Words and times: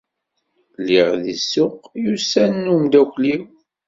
Lliɣ 0.79 1.09
di 1.23 1.35
ssuq, 1.41 1.77
yusa-n 2.03 2.71
umeddakel-iw. 2.73 3.43